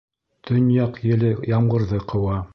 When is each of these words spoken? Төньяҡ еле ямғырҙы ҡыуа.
Төньяҡ 0.49 0.97
еле 1.11 1.31
ямғырҙы 1.53 2.05
ҡыуа. 2.15 2.45